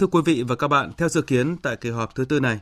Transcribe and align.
Thưa 0.00 0.06
quý 0.06 0.20
vị 0.24 0.42
và 0.42 0.56
các 0.56 0.68
bạn, 0.68 0.92
theo 0.96 1.08
dự 1.08 1.22
kiến 1.22 1.56
tại 1.56 1.76
kỳ 1.76 1.90
họp 1.90 2.14
thứ 2.14 2.24
tư 2.24 2.40
này, 2.40 2.60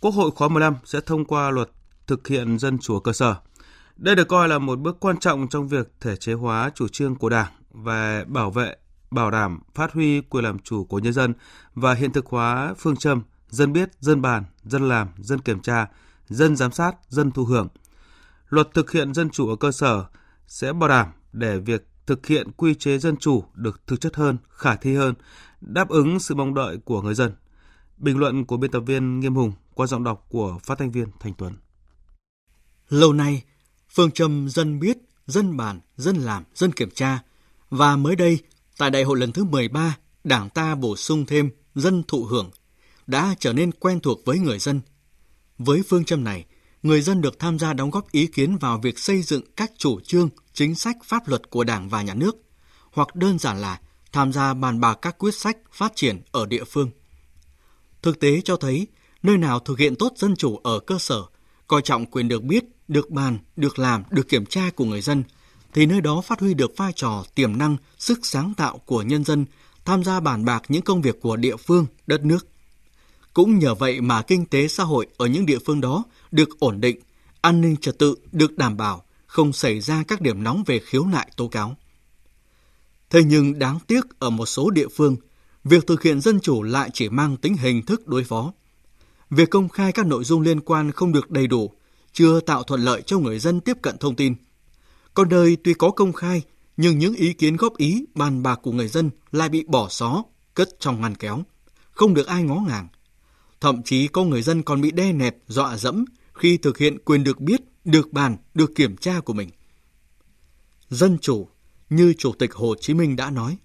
Quốc 0.00 0.10
hội 0.10 0.30
khóa 0.30 0.48
15 0.48 0.74
sẽ 0.84 1.00
thông 1.00 1.24
qua 1.24 1.50
luật 1.50 1.70
thực 2.06 2.28
hiện 2.28 2.58
dân 2.58 2.78
chủ 2.78 3.00
cơ 3.00 3.12
sở. 3.12 3.34
Đây 3.96 4.14
được 4.14 4.28
coi 4.28 4.48
là 4.48 4.58
một 4.58 4.78
bước 4.78 4.96
quan 5.00 5.18
trọng 5.18 5.48
trong 5.48 5.68
việc 5.68 5.92
thể 6.00 6.16
chế 6.16 6.32
hóa 6.32 6.70
chủ 6.74 6.88
trương 6.88 7.14
của 7.14 7.28
Đảng 7.28 7.52
về 7.74 8.24
bảo 8.26 8.50
vệ, 8.50 8.76
bảo 9.10 9.30
đảm, 9.30 9.60
phát 9.74 9.92
huy 9.92 10.20
quyền 10.20 10.44
làm 10.44 10.58
chủ 10.58 10.84
của 10.84 10.98
nhân 10.98 11.12
dân 11.12 11.34
và 11.74 11.94
hiện 11.94 12.12
thực 12.12 12.26
hóa 12.26 12.74
phương 12.78 12.96
châm 12.96 13.22
dân 13.48 13.72
biết, 13.72 13.90
dân 14.00 14.22
bàn, 14.22 14.44
dân 14.64 14.88
làm, 14.88 15.08
dân 15.18 15.38
kiểm 15.38 15.60
tra, 15.60 15.86
dân 16.28 16.56
giám 16.56 16.72
sát, 16.72 16.92
dân 17.08 17.30
thụ 17.30 17.44
hưởng. 17.44 17.68
Luật 18.48 18.68
thực 18.74 18.90
hiện 18.90 19.14
dân 19.14 19.30
chủ 19.30 19.48
ở 19.48 19.56
cơ 19.56 19.72
sở 19.72 20.04
sẽ 20.46 20.72
bảo 20.72 20.88
đảm 20.88 21.06
để 21.32 21.58
việc 21.58 21.88
thực 22.06 22.26
hiện 22.26 22.50
quy 22.56 22.74
chế 22.74 22.98
dân 22.98 23.16
chủ 23.16 23.44
được 23.54 23.86
thực 23.86 24.00
chất 24.00 24.16
hơn, 24.16 24.36
khả 24.48 24.76
thi 24.76 24.94
hơn, 24.96 25.14
đáp 25.66 25.88
ứng 25.88 26.20
sự 26.20 26.34
mong 26.34 26.54
đợi 26.54 26.78
của 26.84 27.02
người 27.02 27.14
dân. 27.14 27.32
Bình 27.98 28.18
luận 28.18 28.44
của 28.44 28.56
biên 28.56 28.70
tập 28.70 28.80
viên 28.80 29.20
Nghiêm 29.20 29.34
Hùng 29.34 29.52
qua 29.74 29.86
giọng 29.86 30.04
đọc 30.04 30.26
của 30.28 30.58
phát 30.64 30.78
thanh 30.78 30.90
viên 30.90 31.08
Thành 31.20 31.34
Tuấn. 31.38 31.54
Lâu 32.88 33.12
nay, 33.12 33.42
phương 33.90 34.10
châm 34.10 34.48
dân 34.48 34.80
biết, 34.80 34.98
dân 35.26 35.56
bàn, 35.56 35.80
dân 35.96 36.16
làm, 36.16 36.44
dân 36.54 36.72
kiểm 36.72 36.90
tra 36.90 37.22
và 37.70 37.96
mới 37.96 38.16
đây, 38.16 38.38
tại 38.78 38.90
đại 38.90 39.02
hội 39.02 39.18
lần 39.18 39.32
thứ 39.32 39.44
13, 39.44 39.96
Đảng 40.24 40.50
ta 40.50 40.74
bổ 40.74 40.96
sung 40.96 41.26
thêm 41.26 41.50
dân 41.74 42.02
thụ 42.08 42.24
hưởng 42.24 42.50
đã 43.06 43.34
trở 43.38 43.52
nên 43.52 43.72
quen 43.72 44.00
thuộc 44.00 44.20
với 44.24 44.38
người 44.38 44.58
dân. 44.58 44.80
Với 45.58 45.82
phương 45.88 46.04
châm 46.04 46.24
này, 46.24 46.44
người 46.82 47.02
dân 47.02 47.20
được 47.20 47.38
tham 47.38 47.58
gia 47.58 47.72
đóng 47.72 47.90
góp 47.90 48.10
ý 48.12 48.26
kiến 48.26 48.56
vào 48.56 48.78
việc 48.78 48.98
xây 48.98 49.22
dựng 49.22 49.42
các 49.56 49.72
chủ 49.78 50.00
trương, 50.00 50.28
chính 50.52 50.74
sách 50.74 50.96
pháp 51.04 51.28
luật 51.28 51.50
của 51.50 51.64
Đảng 51.64 51.88
và 51.88 52.02
Nhà 52.02 52.14
nước, 52.14 52.36
hoặc 52.92 53.14
đơn 53.14 53.38
giản 53.38 53.58
là 53.58 53.80
tham 54.16 54.32
gia 54.32 54.54
bàn 54.54 54.80
bạc 54.80 54.98
các 55.02 55.18
quyết 55.18 55.34
sách 55.34 55.56
phát 55.72 55.92
triển 55.94 56.20
ở 56.32 56.46
địa 56.46 56.64
phương. 56.64 56.90
Thực 58.02 58.20
tế 58.20 58.40
cho 58.44 58.56
thấy, 58.56 58.86
nơi 59.22 59.36
nào 59.36 59.60
thực 59.60 59.78
hiện 59.78 59.96
tốt 59.96 60.12
dân 60.16 60.36
chủ 60.36 60.56
ở 60.56 60.78
cơ 60.78 60.98
sở, 60.98 61.22
coi 61.66 61.82
trọng 61.82 62.06
quyền 62.06 62.28
được 62.28 62.42
biết, 62.42 62.64
được 62.88 63.10
bàn, 63.10 63.38
được 63.56 63.78
làm, 63.78 64.02
được 64.10 64.28
kiểm 64.28 64.46
tra 64.46 64.70
của 64.76 64.84
người 64.84 65.00
dân, 65.00 65.24
thì 65.74 65.86
nơi 65.86 66.00
đó 66.00 66.20
phát 66.20 66.40
huy 66.40 66.54
được 66.54 66.76
vai 66.76 66.92
trò 66.96 67.24
tiềm 67.34 67.58
năng, 67.58 67.76
sức 67.98 68.18
sáng 68.22 68.54
tạo 68.56 68.78
của 68.78 69.02
nhân 69.02 69.24
dân 69.24 69.44
tham 69.84 70.04
gia 70.04 70.20
bàn 70.20 70.44
bạc 70.44 70.62
những 70.68 70.82
công 70.82 71.02
việc 71.02 71.20
của 71.20 71.36
địa 71.36 71.56
phương, 71.56 71.86
đất 72.06 72.24
nước. 72.24 72.46
Cũng 73.34 73.58
nhờ 73.58 73.74
vậy 73.74 74.00
mà 74.00 74.22
kinh 74.22 74.46
tế 74.46 74.68
xã 74.68 74.84
hội 74.84 75.06
ở 75.16 75.26
những 75.26 75.46
địa 75.46 75.58
phương 75.66 75.80
đó 75.80 76.04
được 76.30 76.48
ổn 76.58 76.80
định, 76.80 77.00
an 77.40 77.60
ninh 77.60 77.76
trật 77.76 77.98
tự 77.98 78.14
được 78.32 78.58
đảm 78.58 78.76
bảo, 78.76 79.02
không 79.26 79.52
xảy 79.52 79.80
ra 79.80 80.04
các 80.08 80.20
điểm 80.20 80.42
nóng 80.42 80.62
về 80.66 80.78
khiếu 80.78 81.06
nại 81.06 81.30
tố 81.36 81.48
cáo. 81.48 81.76
Thế 83.10 83.22
nhưng 83.24 83.58
đáng 83.58 83.78
tiếc 83.86 84.18
ở 84.18 84.30
một 84.30 84.46
số 84.46 84.70
địa 84.70 84.88
phương, 84.88 85.16
việc 85.64 85.86
thực 85.86 86.02
hiện 86.02 86.20
dân 86.20 86.40
chủ 86.40 86.62
lại 86.62 86.90
chỉ 86.92 87.08
mang 87.08 87.36
tính 87.36 87.56
hình 87.56 87.82
thức 87.82 88.06
đối 88.08 88.24
phó. 88.24 88.52
Việc 89.30 89.50
công 89.50 89.68
khai 89.68 89.92
các 89.92 90.06
nội 90.06 90.24
dung 90.24 90.40
liên 90.40 90.60
quan 90.60 90.92
không 90.92 91.12
được 91.12 91.30
đầy 91.30 91.46
đủ, 91.46 91.72
chưa 92.12 92.40
tạo 92.40 92.62
thuận 92.62 92.80
lợi 92.80 93.02
cho 93.02 93.18
người 93.18 93.38
dân 93.38 93.60
tiếp 93.60 93.76
cận 93.82 93.98
thông 93.98 94.16
tin. 94.16 94.34
Có 95.14 95.24
nơi 95.24 95.56
tuy 95.64 95.74
có 95.74 95.90
công 95.90 96.12
khai, 96.12 96.42
nhưng 96.76 96.98
những 96.98 97.14
ý 97.14 97.32
kiến 97.32 97.56
góp 97.56 97.76
ý, 97.76 98.04
bàn 98.14 98.42
bạc 98.42 98.60
của 98.62 98.72
người 98.72 98.88
dân 98.88 99.10
lại 99.32 99.48
bị 99.48 99.64
bỏ 99.66 99.88
xó, 99.88 100.24
cất 100.54 100.68
trong 100.80 101.00
ngăn 101.00 101.14
kéo, 101.14 101.42
không 101.90 102.14
được 102.14 102.26
ai 102.26 102.42
ngó 102.42 102.54
ngàng. 102.68 102.88
Thậm 103.60 103.82
chí 103.82 104.08
có 104.08 104.24
người 104.24 104.42
dân 104.42 104.62
còn 104.62 104.80
bị 104.80 104.90
đe 104.90 105.12
nẹt, 105.12 105.36
dọa 105.46 105.76
dẫm 105.76 106.04
khi 106.34 106.56
thực 106.56 106.78
hiện 106.78 106.98
quyền 107.04 107.24
được 107.24 107.40
biết, 107.40 107.60
được 107.84 108.12
bàn, 108.12 108.36
được 108.54 108.74
kiểm 108.74 108.96
tra 108.96 109.20
của 109.20 109.32
mình. 109.32 109.50
Dân 110.88 111.18
chủ, 111.18 111.48
như 111.90 112.14
Chủ 112.18 112.32
tịch 112.32 112.54
Hồ 112.54 112.74
Chí 112.80 112.94
Minh 112.94 113.16
đã 113.16 113.30
nói, 113.30 113.58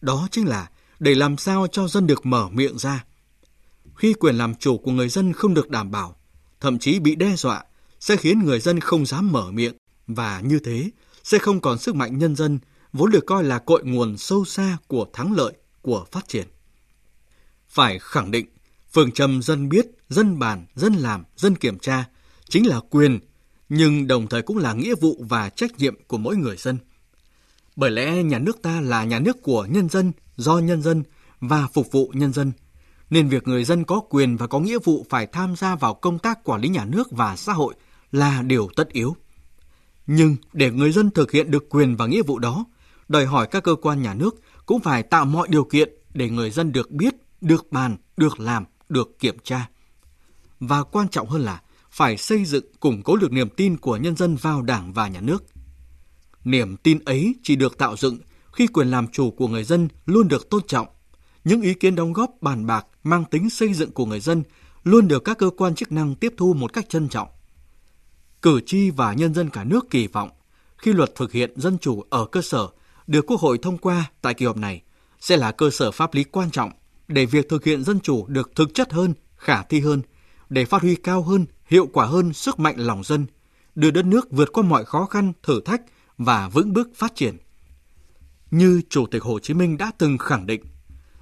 đó 0.00 0.28
chính 0.30 0.46
là 0.46 0.70
để 0.98 1.14
làm 1.14 1.36
sao 1.36 1.66
cho 1.72 1.88
dân 1.88 2.06
được 2.06 2.26
mở 2.26 2.48
miệng 2.48 2.78
ra. 2.78 3.04
Khi 3.96 4.14
quyền 4.14 4.34
làm 4.34 4.54
chủ 4.54 4.78
của 4.78 4.90
người 4.90 5.08
dân 5.08 5.32
không 5.32 5.54
được 5.54 5.70
đảm 5.70 5.90
bảo, 5.90 6.16
thậm 6.60 6.78
chí 6.78 6.98
bị 6.98 7.14
đe 7.14 7.36
dọa, 7.36 7.64
sẽ 8.00 8.16
khiến 8.16 8.38
người 8.44 8.60
dân 8.60 8.80
không 8.80 9.06
dám 9.06 9.32
mở 9.32 9.50
miệng 9.50 9.74
và 10.06 10.40
như 10.40 10.58
thế 10.58 10.90
sẽ 11.24 11.38
không 11.38 11.60
còn 11.60 11.78
sức 11.78 11.94
mạnh 11.94 12.18
nhân 12.18 12.36
dân 12.36 12.58
vốn 12.92 13.10
được 13.10 13.26
coi 13.26 13.44
là 13.44 13.58
cội 13.58 13.84
nguồn 13.84 14.18
sâu 14.18 14.44
xa 14.44 14.78
của 14.86 15.06
thắng 15.12 15.32
lợi, 15.32 15.52
của 15.82 16.06
phát 16.12 16.28
triển. 16.28 16.46
Phải 17.68 17.98
khẳng 17.98 18.30
định, 18.30 18.46
phương 18.92 19.12
châm 19.12 19.42
dân 19.42 19.68
biết, 19.68 19.86
dân 20.08 20.38
bàn, 20.38 20.66
dân 20.74 20.94
làm, 20.94 21.24
dân 21.36 21.56
kiểm 21.56 21.78
tra 21.78 22.04
chính 22.48 22.66
là 22.66 22.80
quyền, 22.90 23.18
nhưng 23.68 24.06
đồng 24.06 24.26
thời 24.26 24.42
cũng 24.42 24.58
là 24.58 24.72
nghĩa 24.72 24.94
vụ 25.00 25.24
và 25.28 25.48
trách 25.48 25.78
nhiệm 25.78 26.04
của 26.04 26.18
mỗi 26.18 26.36
người 26.36 26.56
dân. 26.56 26.78
Bởi 27.76 27.90
lẽ 27.90 28.22
nhà 28.22 28.38
nước 28.38 28.62
ta 28.62 28.80
là 28.80 29.04
nhà 29.04 29.18
nước 29.18 29.42
của 29.42 29.66
nhân 29.70 29.88
dân, 29.88 30.12
do 30.36 30.58
nhân 30.58 30.82
dân 30.82 31.02
và 31.40 31.68
phục 31.74 31.92
vụ 31.92 32.12
nhân 32.14 32.32
dân, 32.32 32.52
nên 33.10 33.28
việc 33.28 33.48
người 33.48 33.64
dân 33.64 33.84
có 33.84 34.00
quyền 34.10 34.36
và 34.36 34.46
có 34.46 34.60
nghĩa 34.60 34.78
vụ 34.84 35.06
phải 35.10 35.26
tham 35.26 35.56
gia 35.56 35.76
vào 35.76 35.94
công 35.94 36.18
tác 36.18 36.44
quản 36.44 36.60
lý 36.60 36.68
nhà 36.68 36.84
nước 36.84 37.10
và 37.10 37.36
xã 37.36 37.52
hội 37.52 37.74
là 38.12 38.42
điều 38.42 38.68
tất 38.76 38.88
yếu. 38.88 39.16
Nhưng 40.06 40.36
để 40.52 40.70
người 40.70 40.92
dân 40.92 41.10
thực 41.10 41.32
hiện 41.32 41.50
được 41.50 41.68
quyền 41.70 41.96
và 41.96 42.06
nghĩa 42.06 42.22
vụ 42.22 42.38
đó, 42.38 42.64
đòi 43.08 43.26
hỏi 43.26 43.46
các 43.50 43.62
cơ 43.62 43.74
quan 43.82 44.02
nhà 44.02 44.14
nước 44.14 44.40
cũng 44.66 44.80
phải 44.80 45.02
tạo 45.02 45.24
mọi 45.24 45.48
điều 45.48 45.64
kiện 45.64 45.88
để 46.14 46.30
người 46.30 46.50
dân 46.50 46.72
được 46.72 46.90
biết, 46.90 47.14
được 47.40 47.72
bàn, 47.72 47.96
được 48.16 48.40
làm, 48.40 48.64
được 48.88 49.18
kiểm 49.18 49.36
tra. 49.44 49.68
Và 50.60 50.82
quan 50.82 51.08
trọng 51.08 51.28
hơn 51.28 51.42
là 51.42 51.60
phải 51.90 52.16
xây 52.16 52.44
dựng 52.44 52.64
củng 52.80 53.02
cố 53.02 53.16
được 53.16 53.32
niềm 53.32 53.48
tin 53.48 53.76
của 53.76 53.96
nhân 53.96 54.16
dân 54.16 54.36
vào 54.36 54.62
Đảng 54.62 54.92
và 54.92 55.08
nhà 55.08 55.20
nước. 55.20 55.44
Niềm 56.44 56.76
tin 56.76 56.98
ấy 57.04 57.34
chỉ 57.42 57.56
được 57.56 57.78
tạo 57.78 57.96
dựng 57.96 58.18
khi 58.52 58.66
quyền 58.66 58.88
làm 58.88 59.06
chủ 59.08 59.30
của 59.30 59.48
người 59.48 59.64
dân 59.64 59.88
luôn 60.06 60.28
được 60.28 60.50
tôn 60.50 60.62
trọng. 60.66 60.86
Những 61.44 61.62
ý 61.62 61.74
kiến 61.74 61.94
đóng 61.94 62.12
góp 62.12 62.30
bàn 62.40 62.66
bạc 62.66 62.86
mang 63.02 63.24
tính 63.24 63.50
xây 63.50 63.74
dựng 63.74 63.90
của 63.90 64.06
người 64.06 64.20
dân 64.20 64.42
luôn 64.84 65.08
được 65.08 65.24
các 65.24 65.38
cơ 65.38 65.50
quan 65.56 65.74
chức 65.74 65.92
năng 65.92 66.14
tiếp 66.14 66.34
thu 66.36 66.54
một 66.54 66.72
cách 66.72 66.88
trân 66.88 67.08
trọng. 67.08 67.28
Cử 68.42 68.60
tri 68.66 68.90
và 68.90 69.12
nhân 69.12 69.34
dân 69.34 69.50
cả 69.50 69.64
nước 69.64 69.90
kỳ 69.90 70.06
vọng 70.06 70.30
khi 70.78 70.92
luật 70.92 71.14
thực 71.14 71.32
hiện 71.32 71.60
dân 71.60 71.78
chủ 71.78 72.02
ở 72.10 72.26
cơ 72.26 72.42
sở 72.42 72.68
được 73.06 73.26
Quốc 73.26 73.40
hội 73.40 73.58
thông 73.58 73.78
qua 73.78 74.10
tại 74.22 74.34
kỳ 74.34 74.46
họp 74.46 74.56
này 74.56 74.82
sẽ 75.20 75.36
là 75.36 75.52
cơ 75.52 75.70
sở 75.70 75.90
pháp 75.90 76.14
lý 76.14 76.24
quan 76.24 76.50
trọng 76.50 76.70
để 77.08 77.26
việc 77.26 77.48
thực 77.48 77.64
hiện 77.64 77.84
dân 77.84 78.00
chủ 78.00 78.26
được 78.26 78.50
thực 78.56 78.74
chất 78.74 78.92
hơn, 78.92 79.14
khả 79.36 79.62
thi 79.62 79.80
hơn, 79.80 80.02
để 80.48 80.64
phát 80.64 80.82
huy 80.82 80.96
cao 80.96 81.22
hơn, 81.22 81.46
hiệu 81.66 81.86
quả 81.92 82.06
hơn 82.06 82.32
sức 82.32 82.58
mạnh 82.58 82.74
lòng 82.78 83.04
dân, 83.04 83.26
đưa 83.74 83.90
đất 83.90 84.04
nước 84.04 84.30
vượt 84.30 84.52
qua 84.52 84.62
mọi 84.62 84.84
khó 84.84 85.06
khăn, 85.06 85.32
thử 85.42 85.60
thách 85.60 85.82
và 86.20 86.48
vững 86.48 86.72
bước 86.72 86.88
phát 86.94 87.14
triển. 87.14 87.36
Như 88.50 88.82
Chủ 88.88 89.06
tịch 89.06 89.22
Hồ 89.22 89.38
Chí 89.38 89.54
Minh 89.54 89.76
đã 89.76 89.92
từng 89.98 90.18
khẳng 90.18 90.46
định, 90.46 90.64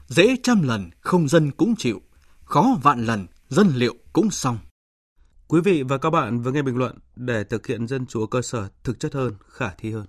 dễ 0.07 0.37
trăm 0.43 0.63
lần 0.63 0.91
không 1.01 1.29
dân 1.29 1.51
cũng 1.51 1.77
chịu, 1.77 2.03
khó 2.45 2.79
vạn 2.83 3.07
lần 3.07 3.27
dân 3.49 3.73
liệu 3.75 3.95
cũng 4.13 4.31
xong. 4.31 4.59
Quý 5.49 5.61
vị 5.65 5.83
và 5.83 5.99
các 5.99 6.11
bạn 6.11 6.41
vừa 6.41 6.53
nghe 6.53 6.63
bình 6.63 6.77
luận 6.77 6.99
để 7.17 7.45
thực 7.45 7.67
hiện 7.67 7.87
dân 7.87 8.07
chủ 8.07 8.27
cơ 8.27 8.43
sở 8.43 8.69
thực 8.85 9.01
chất 9.01 9.15
hơn, 9.15 9.35
khả 9.49 9.71
thi 9.79 9.93
hơn. 9.93 10.07